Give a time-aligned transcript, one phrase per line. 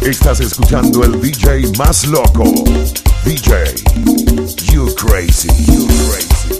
[0.00, 2.44] Estás escuchando el DJ más loco.
[3.22, 3.52] DJ,
[4.72, 6.58] you crazy, you crazy.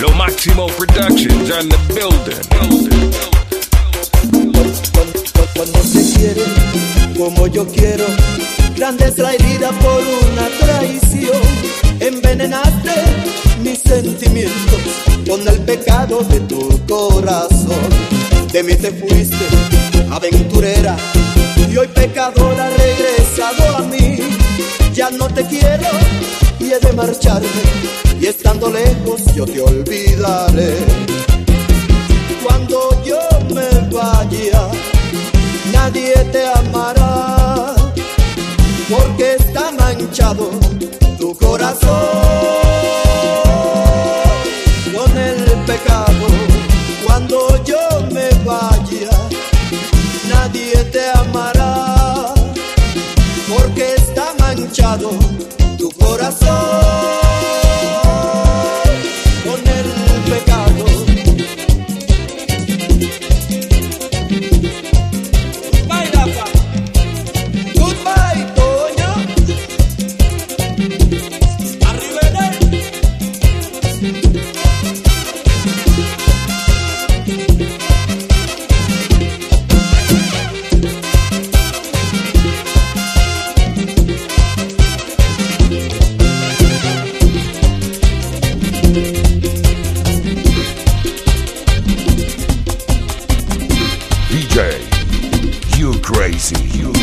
[0.00, 2.40] Lo Máximo Productions on the building.
[5.54, 6.42] Cuando se quiere,
[7.18, 8.06] como yo quiero,
[8.74, 10.02] grande es por
[10.32, 11.42] una traición.
[12.00, 12.92] Envenenaste
[13.62, 14.80] mis sentimientos
[15.28, 17.90] con el pecado de tu corazón.
[18.52, 19.46] De mí te fuiste,
[20.10, 20.96] aventurera
[25.16, 25.88] no te quiero
[26.58, 27.48] y he de marcharme
[28.20, 31.35] y estando lejos yo te olvidaré.
[55.78, 57.25] tu corazón.
[96.46, 96.95] see you.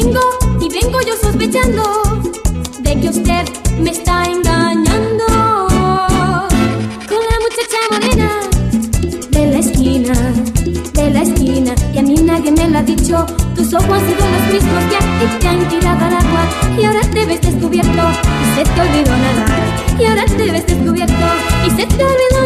[0.00, 0.20] vengo
[0.60, 1.82] y vengo yo sospechando
[2.80, 3.44] de que usted
[3.80, 5.26] me está engañando
[7.08, 8.30] con la muchacha morena
[9.30, 10.14] de la esquina,
[10.92, 11.74] de la esquina.
[11.94, 13.26] Y a mí nadie me lo ha dicho,
[13.56, 16.44] tus ojos han sido los mismos que a te han tirado al agua
[16.78, 18.02] y ahora te ves descubierto
[18.42, 19.46] y se te olvidó nada.
[19.98, 21.26] Y ahora te ves descubierto
[21.66, 22.37] y se te olvidó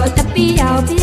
[0.00, 0.99] 它的必要。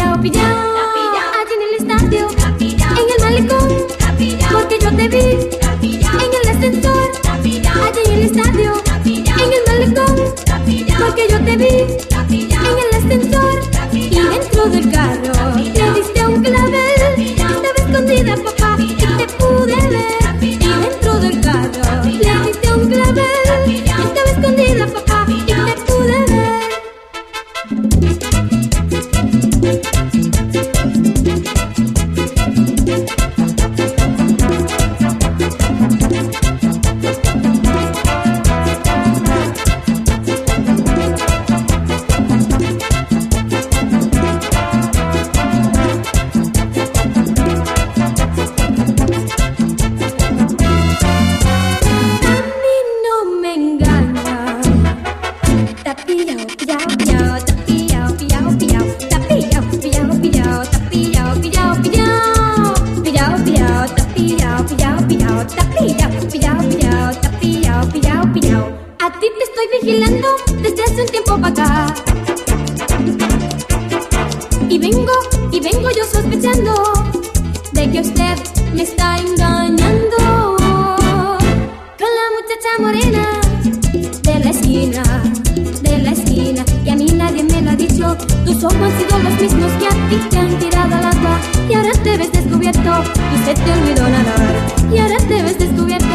[88.47, 91.38] Tus ojos han sido los mismos que a ti te han tirado al agua.
[91.69, 93.03] Y ahora te ves descubierto
[93.35, 94.55] y se te olvidó nadar.
[94.89, 96.07] Y ahora te ves descubierto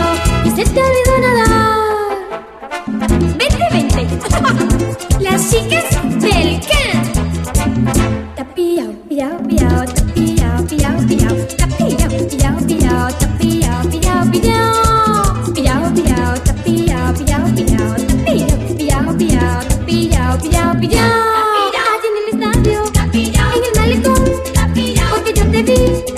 [0.42, 1.92] y se te olvidó nadar.
[3.36, 4.08] Vente, vente.
[5.20, 5.91] Las chicas
[25.68, 26.11] the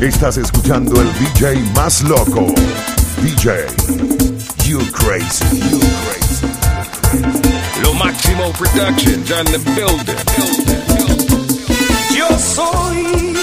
[0.00, 2.46] Estás escuchando el DJ más loco.
[3.20, 3.66] DJ,
[4.64, 6.46] you crazy, you crazy.
[7.82, 10.16] Lo máximo production, John the builder.
[12.16, 13.34] Yo soy